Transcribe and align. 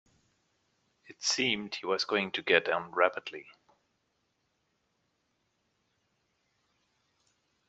It 1.05 1.21
seemed 1.21 1.75
he 1.75 1.85
was 1.85 2.05
going 2.05 2.31
to 2.31 2.41
get 2.41 2.67
on 2.67 2.89
rapidly. 2.91 3.45